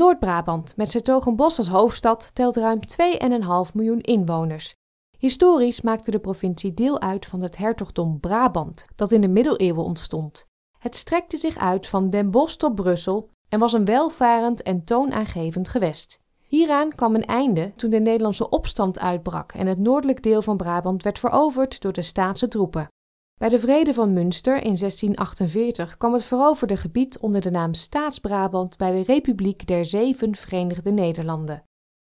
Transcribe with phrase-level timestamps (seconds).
[0.00, 2.78] Noord-Brabant, met Sertogenbosch als hoofdstad, telt ruim
[3.68, 4.74] 2,5 miljoen inwoners.
[5.18, 10.46] Historisch maakte de provincie deel uit van het hertogdom Brabant, dat in de middeleeuwen ontstond.
[10.78, 15.68] Het strekte zich uit van Den Bosch tot Brussel en was een welvarend en toonaangevend
[15.68, 16.20] gewest.
[16.46, 21.02] Hieraan kwam een einde toen de Nederlandse opstand uitbrak en het noordelijk deel van Brabant
[21.02, 22.88] werd veroverd door de staatse troepen.
[23.40, 28.76] Bij de Vrede van Münster in 1648 kwam het veroverde gebied onder de naam Staats-Brabant
[28.76, 31.64] bij de Republiek der Zeven Verenigde Nederlanden.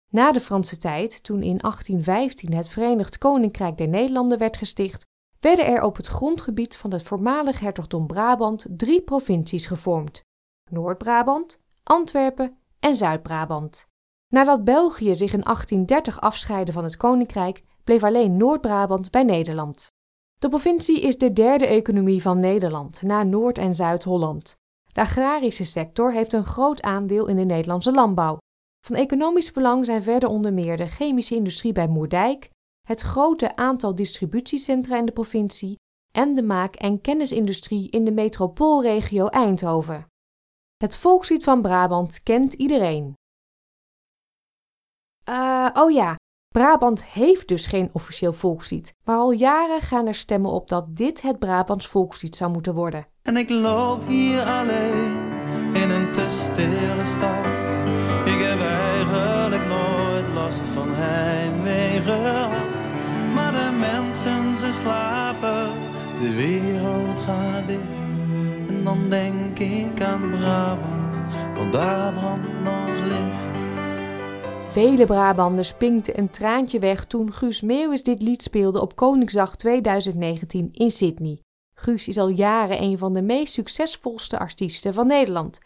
[0.09, 5.05] Na de Franse tijd, toen in 1815 het Verenigd Koninkrijk der Nederlanden werd gesticht,
[5.39, 10.21] werden er op het grondgebied van het voormalig hertogdom Brabant drie provincies gevormd:
[10.69, 13.87] Noord-Brabant, Antwerpen en Zuid-Brabant.
[14.27, 19.95] Nadat België zich in 1830 afscheidde van het koninkrijk, bleef alleen Noord-Brabant bij Nederland.
[20.39, 24.55] De provincie is de derde economie van Nederland, na Noord- en Zuid-Holland.
[24.93, 28.37] De agrarische sector heeft een groot aandeel in de Nederlandse landbouw.
[28.85, 32.49] Van economisch belang zijn verder onder meer de chemische industrie bij Moerdijk,
[32.87, 35.75] het grote aantal distributiecentra in de provincie
[36.11, 40.07] en de maak- en kennisindustrie in de metropoolregio Eindhoven.
[40.77, 43.13] Het volkslied van Brabant kent iedereen.
[45.29, 46.15] Uh, oh ja,
[46.57, 51.21] Brabant heeft dus geen officieel volkslied, maar al jaren gaan er stemmen op dat dit
[51.21, 53.07] het Brabants volkslied zou moeten worden.
[53.21, 55.17] En ik loop hier alleen
[55.73, 57.69] in een te stille stad.
[58.25, 62.91] Ik heb eigenlijk nooit last van heimwee gehad.
[63.33, 65.71] Maar de mensen ze slapen,
[66.21, 68.17] de wereld gaat dicht.
[68.67, 71.21] En dan denk ik aan Brabant,
[71.55, 73.46] want daar brandt nog licht.
[74.77, 80.69] Vele Brabanders pinkten een traantje weg toen Guus Meeuwis dit lied speelde op Koningsdag 2019
[80.71, 81.41] in Sydney.
[81.73, 85.59] Guus is al jaren een van de meest succesvolste artiesten van Nederland.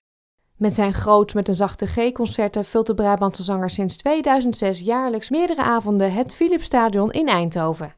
[0.58, 5.62] Met zijn groot met een zachte G-concerten vult de Brabantse zanger sinds 2006 jaarlijks meerdere
[5.62, 7.96] avonden het Philipsstadion in Eindhoven.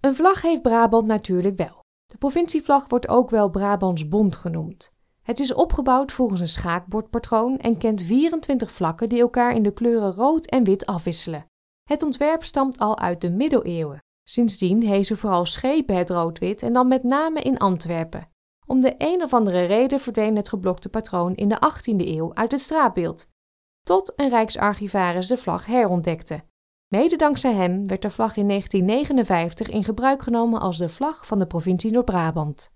[0.00, 1.84] Een vlag heeft Brabant natuurlijk wel.
[2.06, 4.92] De provincievlag wordt ook wel Brabants Bond genoemd.
[5.24, 10.12] Het is opgebouwd volgens een schaakbordpatroon en kent 24 vlakken die elkaar in de kleuren
[10.12, 11.46] rood en wit afwisselen.
[11.82, 14.02] Het ontwerp stamt al uit de middeleeuwen.
[14.28, 18.28] Sindsdien hezen vooral schepen het rood-wit en dan met name in Antwerpen.
[18.66, 22.50] Om de een of andere reden verdween het geblokte patroon in de 18e eeuw uit
[22.50, 23.28] het straatbeeld.
[23.82, 26.44] Tot een rijksarchivaris de vlag herontdekte.
[26.88, 31.38] Mede dankzij hem werd de vlag in 1959 in gebruik genomen als de vlag van
[31.38, 32.72] de provincie Noord-Brabant.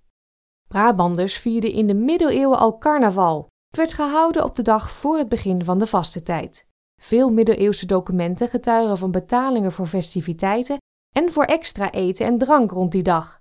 [0.68, 3.46] Brabanders vierden in de middeleeuwen al carnaval.
[3.66, 6.66] Het werd gehouden op de dag voor het begin van de vaste tijd.
[7.00, 10.76] Veel middeleeuwse documenten getuigen van betalingen voor festiviteiten
[11.14, 13.40] en voor extra eten en drank rond die dag.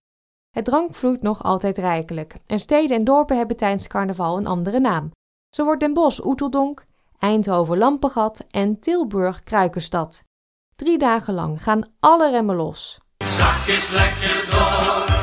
[0.50, 4.80] Het drank vloeit nog altijd rijkelijk en steden en dorpen hebben tijdens carnaval een andere
[4.80, 5.12] naam.
[5.56, 6.86] Zo wordt Den Bosch Oeteldonk,
[7.20, 10.24] Eindhoven Lampengat en Tilburg Kruikenstad.
[10.76, 13.00] Drie dagen lang gaan alle remmen los.
[13.18, 15.17] Zak is lekker door,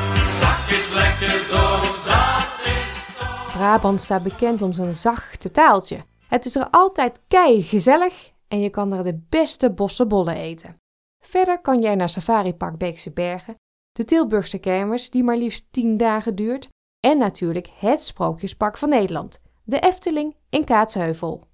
[3.55, 6.05] Brabant staat bekend om zijn zachte taaltje.
[6.27, 10.77] Het is er altijd kei gezellig en je kan er de beste bossenbollen eten.
[11.23, 13.55] Verder kan jij naar Safari Park Beekse Bergen,
[13.91, 16.67] de Tilburgse kermis die maar liefst 10 dagen duurt
[16.99, 21.47] en natuurlijk het Sprookjespark van Nederland, de Efteling in Kaatsheuvel.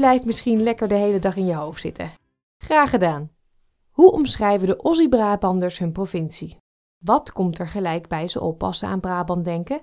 [0.00, 2.12] Blijft misschien lekker de hele dag in je hoofd zitten.
[2.58, 3.30] Graag gedaan.
[3.90, 6.56] Hoe omschrijven de Ossie-Brabanders hun provincie?
[7.04, 9.82] Wat komt er gelijk bij ze op als ze aan Brabant denken?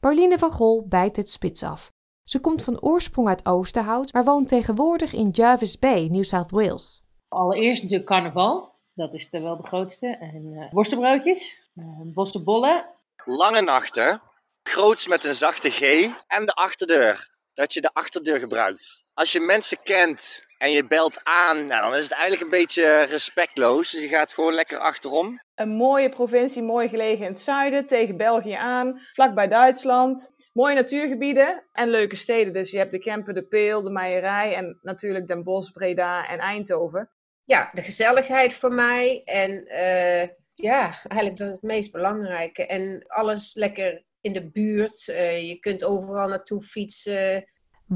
[0.00, 1.90] Pauline van Gol bijt het spits af.
[2.24, 7.02] Ze komt van oorsprong uit Oosterhout, maar woont tegenwoordig in Jervis Bay, New South Wales.
[7.28, 8.74] Allereerst natuurlijk carnaval.
[8.94, 10.06] Dat is er wel de grootste.
[10.06, 11.84] En uh, worstenbroodjes, uh,
[12.14, 12.86] bossenbollen.
[13.24, 14.20] Lange nachten,
[14.62, 15.80] groots met een zachte G
[16.26, 17.30] en de achterdeur.
[17.54, 21.94] Dat je de achterdeur gebruikt als je mensen kent en je belt aan, nou, dan
[21.94, 23.90] is het eigenlijk een beetje respectloos.
[23.90, 25.40] Dus je gaat gewoon lekker achterom.
[25.54, 30.34] Een mooie provincie, mooi gelegen in het zuiden, tegen België aan, vlakbij Duitsland.
[30.52, 32.52] Mooie natuurgebieden en leuke steden.
[32.52, 36.38] Dus je hebt de Kempen, de Peel, de Meijerij en natuurlijk Den Bosch, Breda en
[36.38, 37.10] Eindhoven.
[37.44, 42.66] Ja, de gezelligheid voor mij en uh, ja, eigenlijk dat is het meest belangrijke.
[42.66, 45.08] En alles lekker in de buurt.
[45.08, 47.44] Uh, je kunt overal naartoe fietsen.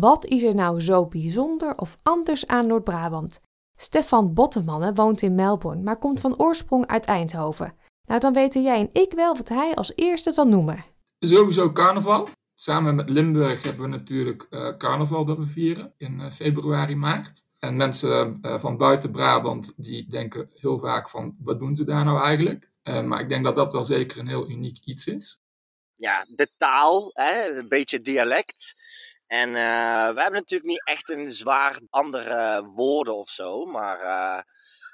[0.01, 3.41] Wat is er nou zo bijzonder of anders aan Noord-Brabant?
[3.77, 7.75] Stefan Bottemanne woont in Melbourne, maar komt van oorsprong uit Eindhoven.
[8.07, 10.85] Nou, dan weten jij en ik wel wat hij als eerste zal noemen.
[11.19, 12.29] Sowieso carnaval.
[12.55, 17.45] Samen met Limburg hebben we natuurlijk uh, carnaval dat we vieren in uh, februari, maart.
[17.59, 22.05] En mensen uh, van buiten Brabant die denken heel vaak van wat doen ze daar
[22.05, 22.71] nou eigenlijk?
[22.83, 25.41] Uh, maar ik denk dat dat wel zeker een heel uniek iets is.
[25.95, 28.75] Ja, de taal, hè, een beetje dialect.
[29.27, 29.55] En uh,
[30.15, 34.45] we hebben natuurlijk niet echt een zwaar andere woorden of zo, maar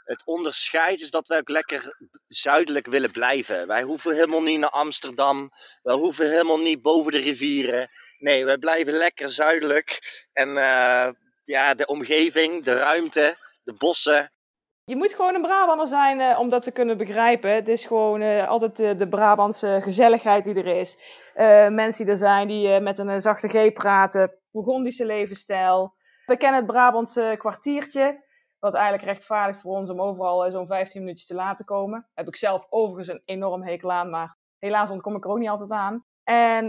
[0.04, 1.96] het onderscheid is dat wij ook lekker
[2.28, 3.66] zuidelijk willen blijven.
[3.66, 5.50] Wij hoeven helemaal niet naar Amsterdam.
[5.82, 7.90] We hoeven helemaal niet boven de rivieren.
[8.18, 9.98] Nee, wij blijven lekker zuidelijk.
[10.32, 11.08] En uh,
[11.44, 14.32] ja, de omgeving, de ruimte, de bossen.
[14.84, 17.54] Je moet gewoon een Brabander zijn uh, om dat te kunnen begrijpen.
[17.54, 20.98] Het is gewoon uh, altijd de, Brabantse gezelligheid die er is.
[21.70, 24.38] mensen die er zijn die met een zachte G praten.
[24.50, 25.94] Burgondische levensstijl.
[26.26, 28.30] We kennen het Brabantse kwartiertje.
[28.58, 32.08] Wat eigenlijk rechtvaardigt voor ons om overal zo'n 15 minuutjes te laten komen.
[32.14, 35.48] Heb ik zelf overigens een enorm hekel aan, maar helaas ontkom ik er ook niet
[35.48, 36.04] altijd aan.
[36.24, 36.66] En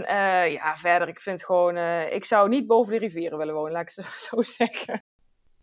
[0.50, 1.76] ja, verder, ik vind gewoon,
[2.10, 5.04] ik zou niet boven de rivieren willen wonen, laat ik het zo zeggen.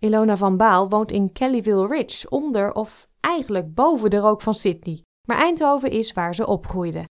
[0.04, 5.04] Ilona van Baal woont in Kellyville Ridge, onder of eigenlijk boven de rook van Sydney.
[5.28, 7.06] Maar Eindhoven is waar ze opgroeide.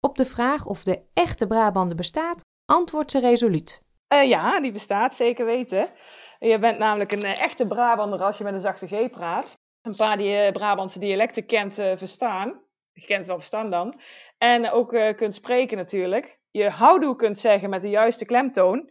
[0.00, 3.80] Op de vraag of de echte Brabander bestaat, antwoordt ze resoluut.
[4.14, 5.88] Uh, ja, die bestaat, zeker weten.
[6.38, 9.54] Je bent namelijk een echte Brabander als je met een zachte G praat.
[9.82, 12.60] Een paar die Brabantse dialecten kent verstaan.
[12.92, 14.00] Je kent wel verstaan dan.
[14.38, 16.40] En ook kunt spreken natuurlijk.
[16.50, 18.90] Je houdoe kunt zeggen met de juiste klemtoon.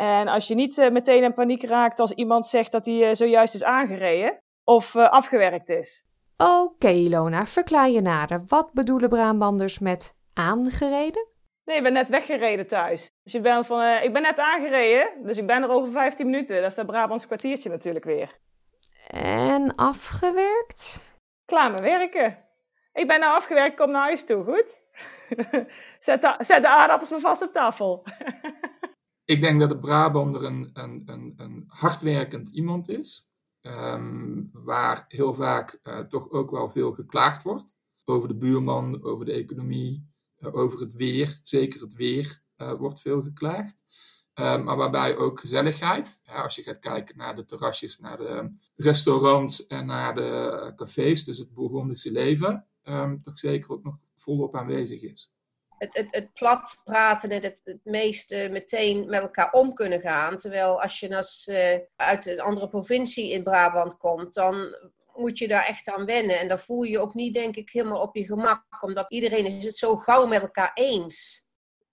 [0.00, 3.14] En als je niet uh, meteen in paniek raakt als iemand zegt dat hij uh,
[3.14, 6.04] zojuist is aangereden of afgewerkt is.
[6.36, 8.44] Oké, okay, Ilona, verklaar je nader.
[8.48, 11.26] Wat bedoelen Braambanders met aangereden?
[11.64, 13.10] Nee, ik ben net weggereden thuis.
[13.22, 16.60] Dus je bent van, ik ben net aangereden, dus ik ben er over 15 minuten.
[16.60, 18.38] Dat is dat Brabants kwartiertje natuurlijk weer.
[19.10, 21.04] En afgewerkt?
[21.44, 22.38] Klaar met werken.
[22.92, 24.82] Ik ben nou afgewerkt, kom naar huis toe, goed?
[25.98, 28.02] zet, de, zet de aardappels maar vast op tafel.
[29.30, 33.28] ik denk dat de Brabander een, een, een, een hardwerkend iemand is.
[33.62, 37.78] Um, waar heel vaak uh, toch ook wel veel geklaagd wordt.
[38.04, 41.40] Over de buurman, over de economie, uh, over het weer.
[41.42, 43.84] Zeker het weer uh, wordt veel geklaagd.
[44.34, 46.20] Um, maar waarbij ook gezelligheid.
[46.24, 51.24] Ja, als je gaat kijken naar de terrasjes, naar de restaurants en naar de cafés,
[51.24, 55.34] dus het Bourgondische leven, um, toch zeker ook nog volop aanwezig is.
[55.80, 60.38] Het, het, plat praten en het, het meeste meteen met elkaar om kunnen gaan.
[60.38, 64.76] Terwijl als je als, uh, uit een andere provincie in Brabant komt, dan
[65.14, 66.38] moet je daar echt aan wennen.
[66.38, 68.64] En dan voel je je ook niet, denk ik, helemaal op je gemak.
[68.80, 71.48] Omdat iedereen is het zo gauw met elkaar eens.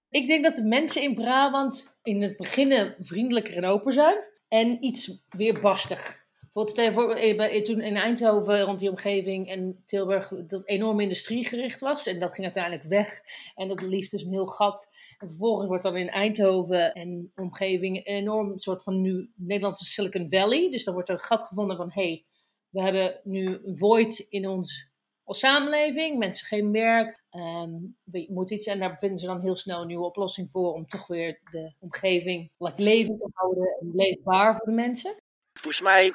[0.09, 4.17] Ik denk dat de mensen in Brabant in het begin vriendelijker en open zijn.
[4.47, 6.25] En iets weerbastig.
[6.57, 10.99] Bijvoorbeeld stel je voor, eh, toen in Eindhoven rond die omgeving en Tilburg dat enorm
[10.99, 12.07] industriegericht was.
[12.07, 13.21] En dat ging uiteindelijk weg.
[13.55, 14.89] En dat liep dus een heel gat.
[15.17, 20.29] En vervolgens wordt dan in Eindhoven en omgeving een enorm soort van nu Nederlandse Silicon
[20.29, 20.71] Valley.
[20.71, 22.25] Dus dan wordt er een gat gevonden van, hé, hey,
[22.69, 24.89] we hebben nu een void in ons
[25.23, 26.17] als samenleving.
[26.17, 28.65] Mensen geen werk, um, je moet iets.
[28.65, 31.73] En daar vinden ze dan heel snel een nieuwe oplossing voor om toch weer de
[31.79, 35.15] omgeving like, levend te houden en leefbaar voor de mensen.
[35.53, 36.11] Volgens mij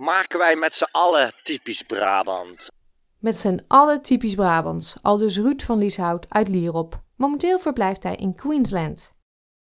[0.00, 2.70] maken wij met z'n allen typisch Brabant.
[3.18, 7.02] Met z'n allen typisch Brabants, aldus Ruud van Lieshout uit Lierop.
[7.16, 9.12] Momenteel verblijft hij in Queensland.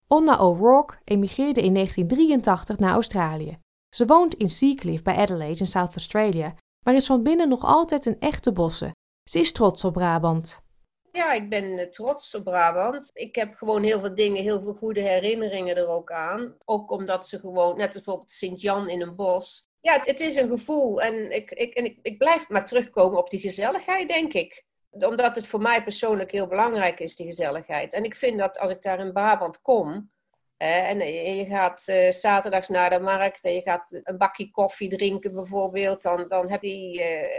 [0.06, 3.58] Onna O'Rourke emigreerde in 1983 naar Australië.
[3.94, 6.54] Ze woont in Seacliff bij Adelaide in South Australia,
[6.84, 8.94] maar is van binnen nog altijd een echte bosse.
[9.30, 10.62] Ze is trots op Brabant.
[11.12, 13.10] Ja, ik ben eh, trots op Brabant.
[13.12, 16.56] Ik heb gewoon heel veel dingen, heel veel goede herinneringen er ook aan.
[16.64, 20.48] Ook omdat ze gewoon, net als bijvoorbeeld Sint-Jan in een bos, ja, het, is een
[20.48, 21.02] gevoel.
[21.02, 24.64] En, ik, ik, en ik, ik blijf maar terugkomen op die gezelligheid, denk ik.
[24.90, 27.92] Omdat het voor mij persoonlijk heel belangrijk is, die gezelligheid.
[27.92, 30.10] En ik vind dat als ik daar in Brabant kom.
[30.56, 30.98] en
[31.36, 36.02] je gaat uh, zaterdags naar de markt en je gaat een bakje koffie drinken bijvoorbeeld.
[36.02, 36.94] Dan, dan heb je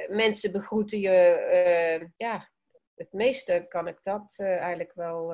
[0.09, 1.97] uh, mensen begroeten je.
[1.99, 2.49] Uh, ja,
[2.95, 5.33] het meeste kan ik dat eigenlijk wel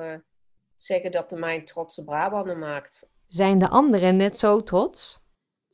[0.74, 3.08] zeggen dat de mijn trotse Brabander maakt.
[3.28, 5.19] Zijn de anderen net zo trots?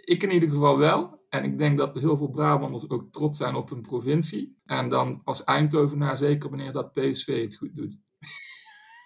[0.06, 1.24] Ik in ieder geval wel.
[1.28, 4.58] En ik denk dat heel veel Brabanders ook trots zijn op hun provincie.
[4.64, 7.98] En dan als Eindhovenaar zeker wanneer dat PSV het goed doet.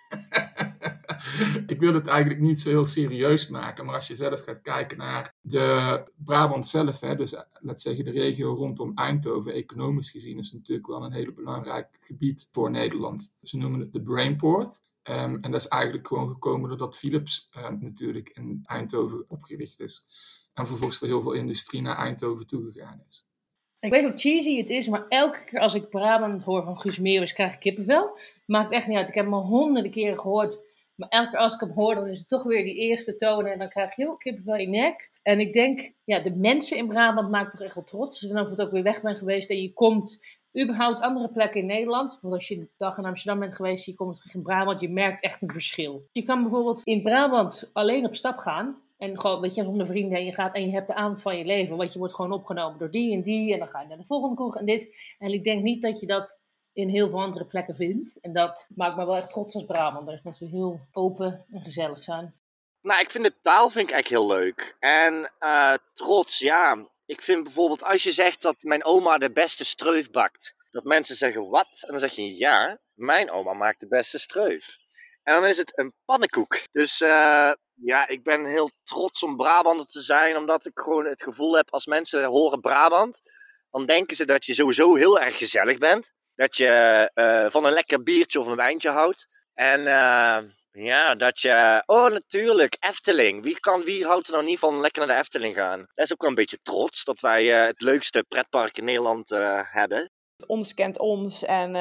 [1.66, 4.98] ik wil het eigenlijk niet zo heel serieus maken, maar als je zelf gaat kijken
[4.98, 10.50] naar de Brabant zelf, hè, dus laat zeggen de regio rondom Eindhoven, economisch gezien is
[10.50, 13.34] het natuurlijk wel een hele belangrijk gebied voor Nederland.
[13.42, 14.82] Ze noemen het de Brainport.
[15.02, 20.06] Um, en dat is eigenlijk gewoon gekomen doordat Philips uh, natuurlijk in Eindhoven opgericht is.
[20.60, 23.24] En vervolgens er heel veel industrie naar Eindhoven toegegaan is.
[23.80, 26.98] Ik weet hoe cheesy het is, maar elke keer als ik Brabant hoor van Guus
[26.98, 28.18] Meeuwis, krijg ik kippenvel.
[28.46, 29.08] Maakt echt niet uit.
[29.08, 30.58] Ik heb hem al honderden keren gehoord
[30.94, 33.52] Maar elke keer als ik hem hoor, dan is het toch weer die eerste tonen.
[33.52, 35.10] En dan krijg je heel kippen van je nek.
[35.22, 38.20] En ik denk, ja, de mensen in Brabant maken toch echt wel trots.
[38.20, 41.60] Dus dan of het ook weer weg bent geweest en je komt überhaupt andere plekken
[41.60, 42.10] in Nederland.
[42.10, 44.88] Bijvoorbeeld als je een dag in Amsterdam bent geweest, je komt terug in Brabant, je
[44.88, 46.08] merkt echt een verschil.
[46.12, 48.82] Je kan bijvoorbeeld in Brabant alleen op stap gaan.
[49.00, 51.36] En gewoon, weet je, zonder vrienden en je gaat en je hebt de avond van
[51.36, 51.76] je leven.
[51.76, 53.52] Want je wordt gewoon opgenomen door die en die.
[53.52, 54.94] En dan ga je naar de volgende kroeg en dit.
[55.18, 56.38] En ik denk niet dat je dat
[56.72, 58.20] in heel veel andere plekken vindt.
[58.20, 60.20] En dat maakt me wel echt trots als Brabander.
[60.22, 62.34] Dat we heel open en gezellig zijn.
[62.82, 64.76] Nou, ik vind de taal vind ik eigenlijk heel leuk.
[64.78, 66.88] En uh, trots, ja.
[67.06, 70.54] Ik vind bijvoorbeeld als je zegt dat mijn oma de beste streuf bakt.
[70.70, 71.82] Dat mensen zeggen, wat?
[71.86, 74.78] En dan zeg je, ja, mijn oma maakt de beste streuf.
[75.22, 76.62] En dan is het een pannenkoek.
[76.72, 80.36] Dus uh, ja, ik ben heel trots om Brabander te zijn.
[80.36, 83.20] Omdat ik gewoon het gevoel heb, als mensen horen Brabant...
[83.70, 86.12] dan denken ze dat je sowieso heel erg gezellig bent.
[86.34, 89.26] Dat je uh, van een lekker biertje of een wijntje houdt.
[89.54, 90.38] En uh,
[90.70, 91.82] ja, dat je...
[91.86, 93.42] Oh, natuurlijk, Efteling.
[93.42, 95.78] Wie, kan, wie houdt er nou niet van lekker naar de Efteling gaan?
[95.78, 99.28] Dat is ook wel een beetje trots dat wij uh, het leukste pretpark in Nederland
[99.64, 100.10] hebben.
[100.46, 101.72] Ons kent ons en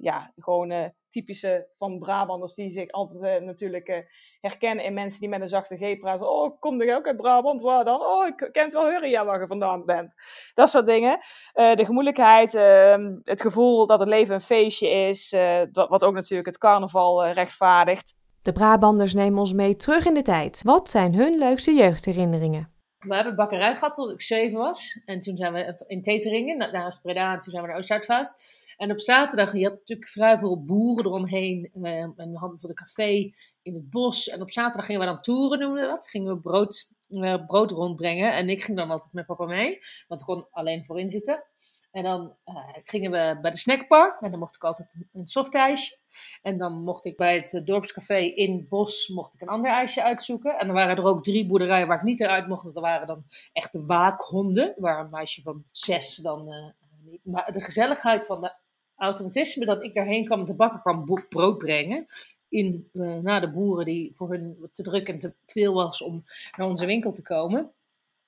[0.00, 4.06] ja, gewoon typische van Brabanders die zich altijd natuurlijk
[4.42, 6.30] herkennen in mensen die met een zachte G praten.
[6.30, 7.60] Oh, kom je ook uit Brabant?
[7.60, 8.00] Waar dan?
[8.00, 10.14] Oh, ik ken het wel ja, waar je vandaan bent.
[10.54, 11.18] Dat soort dingen.
[11.54, 16.14] Uh, de gemoedelijkheid, uh, het gevoel dat het leven een feestje is, uh, wat ook
[16.14, 18.14] natuurlijk het carnaval rechtvaardigt.
[18.42, 20.62] De Brabanders nemen ons mee terug in de tijd.
[20.62, 22.70] Wat zijn hun leukste jeugdherinneringen?
[22.98, 25.00] We hebben bakkerij gehad toen ik zeven was.
[25.04, 28.34] En toen zijn we in Teteringen, naast Breda, en toen zijn we naar Oost-Zuidvaast.
[28.82, 31.70] En op zaterdag, je had natuurlijk vrij veel boeren eromheen.
[31.74, 33.30] Uh, en we hadden voor de café
[33.62, 34.28] in het bos.
[34.28, 36.08] En op zaterdag gingen we dan toeren, noemen we dat.
[36.08, 38.32] Gingen we brood, uh, brood rondbrengen.
[38.32, 41.44] En ik ging dan altijd met papa mee, want ik kon alleen voorin zitten.
[41.90, 44.16] En dan uh, gingen we bij de snackbar.
[44.20, 45.98] En dan mocht ik altijd een softijsje.
[46.42, 50.02] En dan mocht ik bij het dorpscafé in het bos mocht ik een ander ijsje
[50.02, 50.58] uitzoeken.
[50.58, 52.64] En dan waren er ook drie boerderijen waar ik niet eruit mocht.
[52.64, 54.74] Dat waren dan echte waakhonden.
[54.76, 56.74] Waar een meisje van zes dan...
[57.22, 58.60] maar de gezelligheid van de
[59.02, 62.06] automatisme dat ik daarheen kwam te bakken kwam brood brengen.
[62.48, 66.22] In, uh, naar de boeren die voor hun te druk en te veel was om
[66.56, 67.72] naar onze winkel te komen.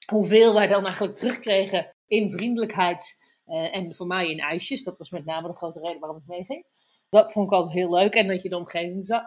[0.07, 4.85] Hoeveel wij dan eigenlijk terugkregen in vriendelijkheid uh, en voor mij in ijsjes.
[4.85, 6.65] Dat was met name de grote reden waarom ik meeging.
[7.09, 9.23] Dat vond ik altijd heel leuk en dat je de omgeving zag.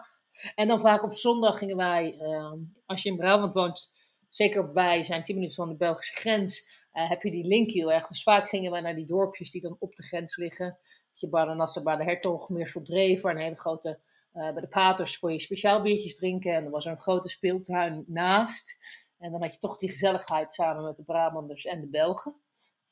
[0.54, 2.52] En dan vaak op zondag gingen wij, uh,
[2.86, 3.90] als je in Brabant woont,
[4.28, 7.70] zeker op wij zijn 10 minuten van de Belgische grens, uh, heb je die link
[7.70, 8.08] heel erg.
[8.08, 10.78] Dus vaak gingen wij naar die dorpjes die dan op de grens liggen
[11.20, 13.98] je Badenasser, bij de Hertog, Meersel een hele grote...
[14.34, 18.04] Uh, bij de paters kon je speciaal biertjes drinken en er was een grote speeltuin
[18.06, 18.78] naast.
[19.18, 22.34] En dan had je toch die gezelligheid samen met de Brabanders en de Belgen.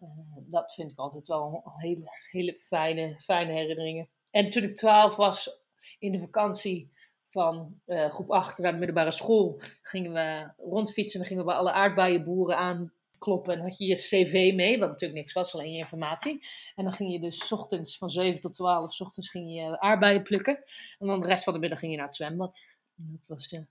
[0.01, 4.09] Uh, dat vind ik altijd wel hele, hele fijne, fijne herinneringen.
[4.31, 5.67] En toen ik 12 was,
[5.99, 6.91] in de vakantie
[7.37, 11.21] van uh, groep 8 naar de middelbare school, gingen we rondfietsen.
[11.21, 13.55] En dan gingen we bij alle aardbeienboeren aan kloppen.
[13.55, 16.47] En had je je cv mee, wat natuurlijk niks was, alleen je informatie.
[16.75, 20.23] En dan ging je dus ochtends van 7 tot 12, s ochtends ging je aardbeien
[20.23, 20.63] plukken.
[20.99, 22.65] En dan de rest van de middag ging je naar het zwembad.
[22.95, 23.67] dat was de,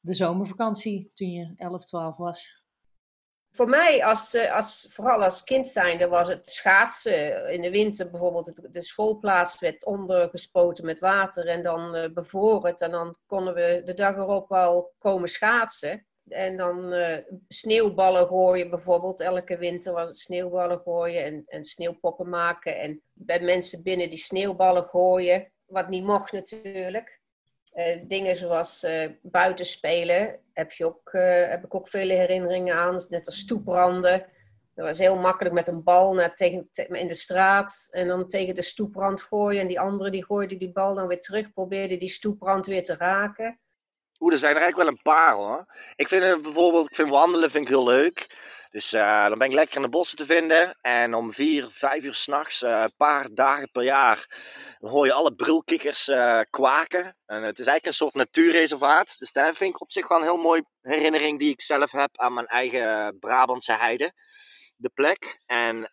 [0.00, 2.64] de zomervakantie toen je 11, 12 was.
[3.56, 7.48] Voor mij, als, eh, als, vooral als kind zijnde, was het schaatsen.
[7.48, 12.74] In de winter bijvoorbeeld, de schoolplaats werd ondergespoten met water en dan uh, bevroren.
[12.74, 16.06] En dan konden we de dag erop al komen schaatsen.
[16.28, 17.16] En dan uh,
[17.48, 19.20] sneeuwballen gooien bijvoorbeeld.
[19.20, 22.78] Elke winter was het sneeuwballen gooien en, en sneeuwpoppen maken.
[22.78, 25.52] En bij mensen binnen die sneeuwballen gooien.
[25.66, 27.20] Wat niet mocht natuurlijk.
[27.76, 31.12] Uh, dingen zoals uh, buitenspelen heb, je ook,
[31.48, 33.00] heb ik ook vele herinneringen aan.
[33.08, 34.26] Net als stoepranden.
[34.74, 37.88] Dat was heel makkelijk met een bal naar tegen, in de straat.
[37.90, 39.60] En dan tegen de stoeprand gooien.
[39.60, 41.52] En die andere die gooide die bal dan weer terug.
[41.52, 43.58] Probeerde die stoeprand weer te raken.
[44.20, 45.66] Oeh, er zijn er eigenlijk wel een paar hoor.
[45.96, 48.26] Ik vind bijvoorbeeld, ik vind wandelen vind ik heel leuk.
[48.70, 50.78] Dus uh, dan ben ik lekker in de bossen te vinden.
[50.80, 54.26] En om vier, vijf uur s'nachts, uh, een paar dagen per jaar,
[54.80, 57.16] hoor je alle brulkikkers uh, kwaken.
[57.26, 59.18] En het is eigenlijk een soort natuurreservaat.
[59.18, 62.18] Dus dat vind ik op zich wel een heel mooie herinnering die ik zelf heb
[62.18, 64.12] aan mijn eigen Brabantse heide.
[64.76, 65.40] De plek.
[65.46, 65.90] En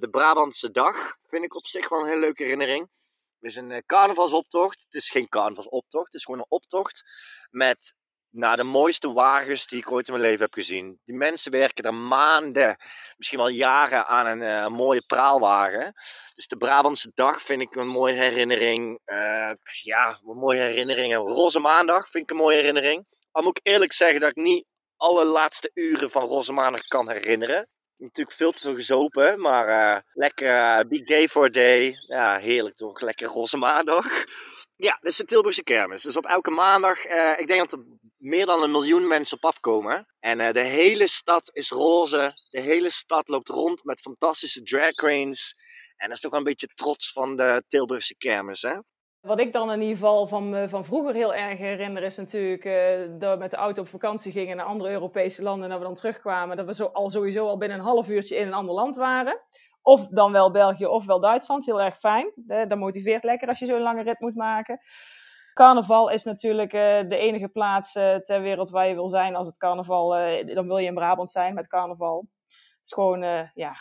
[0.00, 2.90] de Brabantse dag vind ik op zich wel een heel leuke herinnering.
[3.42, 4.82] Is een carnavalsoptocht.
[4.82, 7.02] Het is geen carnavalsoptocht, het is gewoon een optocht
[7.50, 7.94] met
[8.32, 11.00] nou, de mooiste wagens die ik ooit in mijn leven heb gezien.
[11.04, 12.76] Die mensen werken er maanden,
[13.16, 15.92] misschien wel jaren aan een uh, mooie praalwagen.
[16.34, 19.00] Dus de Brabantse dag vind ik een mooie herinnering.
[19.06, 19.50] Uh,
[19.82, 21.18] ja, een mooie herinneringen.
[21.18, 23.06] Roze Maandag vind ik een mooie herinnering.
[23.30, 24.64] Al moet ik eerlijk zeggen dat ik niet
[24.96, 27.68] alle laatste uren van Roze Maandag kan herinneren.
[28.02, 31.94] Natuurlijk veel te veel gezopen, maar uh, lekker uh, be gay for a day.
[32.06, 33.00] Ja, heerlijk toch?
[33.00, 34.06] Lekker roze maandag.
[34.76, 36.02] Ja, dit is de Tilburgse kermis.
[36.02, 39.44] Dus op elke maandag, uh, ik denk dat er meer dan een miljoen mensen op
[39.44, 40.06] afkomen.
[40.20, 42.32] En de hele stad is roze.
[42.50, 45.54] De hele stad loopt rond met fantastische drag queens.
[45.96, 48.74] En dat is toch wel een beetje trots van de Tilburgse kermis, hè?
[49.22, 53.18] Wat ik dan in ieder geval van, van vroeger heel erg herinner is natuurlijk uh,
[53.18, 55.94] dat we met de auto op vakantie gingen naar andere Europese landen en we dan
[55.94, 56.56] terugkwamen.
[56.56, 59.40] Dat we zo, al sowieso al binnen een half uurtje in een ander land waren.
[59.82, 61.66] Of dan wel België of wel Duitsland.
[61.66, 62.32] Heel erg fijn.
[62.46, 64.80] Dat motiveert lekker als je zo'n lange rit moet maken.
[65.54, 69.56] Carnaval is natuurlijk uh, de enige plaats ter wereld waar je wil zijn als het
[69.56, 70.08] carnaval.
[70.54, 72.26] dan wil je in Brabant zijn met carnaval.
[72.46, 73.74] Het is gewoon, ja,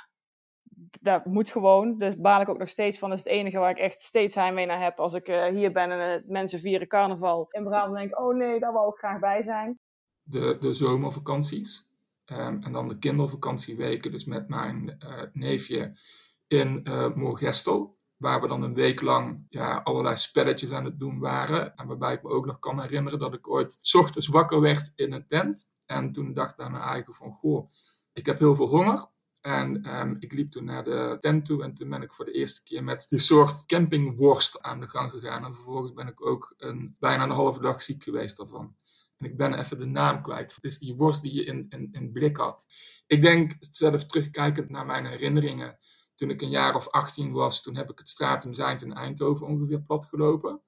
[1.02, 1.98] dat moet gewoon.
[1.98, 3.10] Dus baal ik ook nog steeds van.
[3.10, 5.00] Dat is het enige waar ik echt steeds heimwee naar heb.
[5.00, 8.36] Als ik uh, hier ben en uh, mensen vieren carnaval in Brabant, denk ik, oh
[8.36, 9.80] nee, daar wil ik graag bij zijn.
[10.22, 11.90] De, de zomervakanties.
[12.26, 16.00] Um, en dan de kindervakantieweken, dus met mijn uh, neefje
[16.48, 18.00] in Moorgestel.
[18.18, 21.76] Waar we dan een week lang ja, allerlei spelletjes aan het doen waren.
[21.76, 24.92] En waarbij ik me ook nog kan herinneren dat ik ooit s ochtends wakker werd
[24.96, 25.70] in een tent.
[25.86, 27.72] En toen dacht ik bij mijn eigen van, goh,
[28.14, 29.10] ik heb heel veel honger.
[29.42, 32.32] En um, ik liep toen naar de tent toe en toen ben ik voor de
[32.32, 35.46] eerste keer met die soort campingworst aan de gang gegaan.
[35.46, 38.76] En vervolgens ben ik ook een, bijna een halve dag ziek geweest daarvan.
[39.18, 40.56] En ik ben even de naam kwijt.
[40.56, 42.66] Het is die worst die je in, in, in blik had.
[43.08, 45.80] Ik denk, zelf terugkijkend naar mijn herinneringen,
[46.16, 49.48] toen ik een jaar of 18 was, toen heb ik het Stratum Zijnd in Eindhoven
[49.48, 50.62] ongeveer plat gelopen.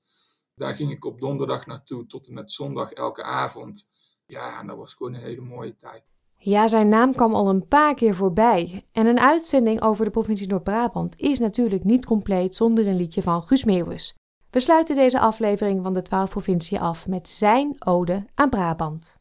[0.56, 3.92] Daar ging ik op donderdag naartoe tot en met zondag elke avond.
[4.26, 6.12] Ja, en dat was gewoon een hele mooie tijd.
[6.46, 8.86] Ja, zijn naam kwam al een paar keer voorbij.
[8.92, 13.44] En een uitzending over de provincie Noord-Brabant is natuurlijk niet compleet zonder een liedje van
[13.44, 14.16] Guus Meeuwis.
[14.50, 19.18] We sluiten deze aflevering van de 12 provincie af met zijn ode aan Brabant.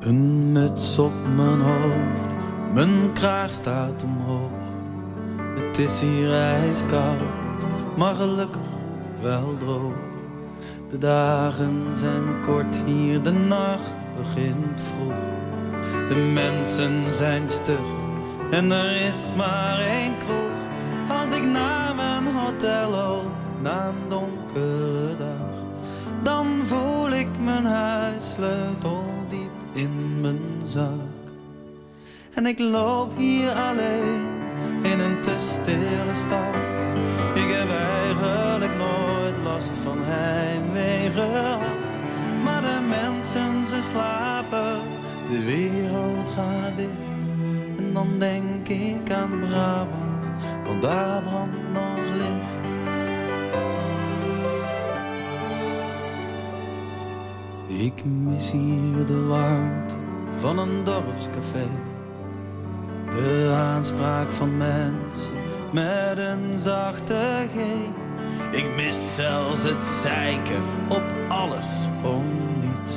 [0.00, 2.34] Een muts op mijn hoofd,
[2.74, 4.57] mijn kraag staat omhoog.
[5.58, 8.60] Het is hier ijskoud, maar gelukkig
[9.22, 9.96] wel droog.
[10.90, 15.14] De dagen zijn kort hier, de nacht begint vroeg.
[16.08, 17.86] De mensen zijn stug
[18.50, 21.16] en er is maar één kroeg.
[21.18, 25.62] Als ik naar mijn hotel loop na een donkere dag,
[26.22, 31.16] dan voel ik mijn huissleutel diep in mijn zak.
[32.34, 34.37] En ik loop hier alleen
[34.82, 36.80] in een te stille stad.
[37.34, 41.92] Ik heb eigenlijk nooit last van heimwee gehad.
[42.44, 44.80] Maar de mensen ze slapen,
[45.30, 47.26] de wereld gaat dicht.
[47.78, 50.30] En dan denk ik aan Brabant,
[50.66, 52.56] want daar brandt nog licht.
[57.82, 59.94] Ik mis hier de warmte
[60.40, 61.66] van een dorpscafé
[63.10, 65.34] de aanspraak van mensen
[65.72, 67.58] met een zachte G.
[68.56, 72.24] Ik mis zelfs het zeiken op alles om
[72.60, 72.94] niets.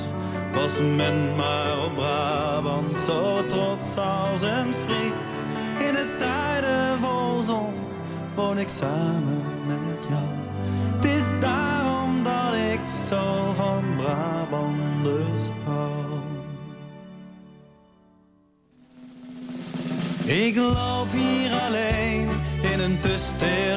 [0.54, 5.44] Was men maar op Brabant zo trots als een Fries.
[5.88, 7.74] In het zuiden vol zon
[8.36, 10.24] woon ik samen met jou.
[10.96, 14.71] Het is daarom dat ik zo van Brabanders
[20.32, 22.30] Ik loop hier alleen
[22.62, 23.18] in een te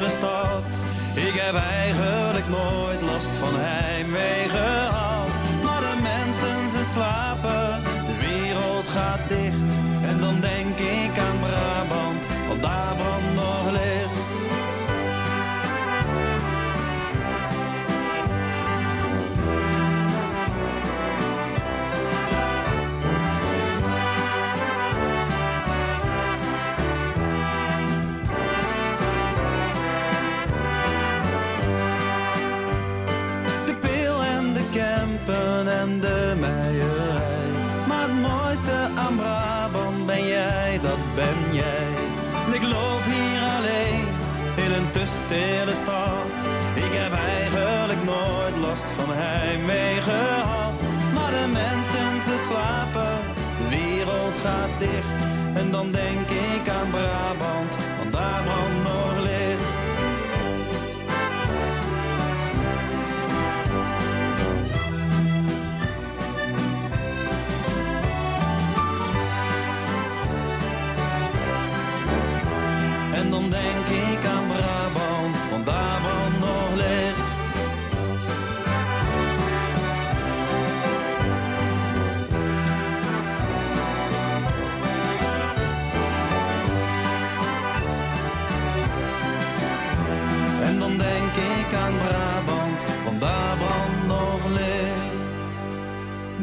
[0.09, 0.85] stad.
[1.13, 5.27] Ik heb eigenlijk nooit last van heimwee gehad.
[5.63, 7.24] Maar de mensen ze slapen,
[35.85, 37.47] de meierij.
[37.87, 41.87] Maar het mooiste aan Brabant ben jij, dat ben jij.
[42.51, 44.07] Ik loop hier alleen
[44.65, 46.35] in een te stille stad.
[46.85, 50.73] Ik heb eigenlijk nooit last van heimwee gehad.
[51.13, 53.15] Maar de mensen ze slapen,
[53.59, 55.19] de wereld gaat dicht.
[55.55, 58.84] En dan denk ik aan Brabant, want daar brandt
[73.35, 74.34] dan denk ik aan